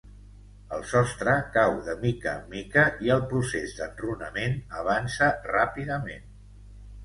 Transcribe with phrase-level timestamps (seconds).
[0.77, 6.29] El sostre cau de mica en mica i el procés d’enrunament avança ràpidament.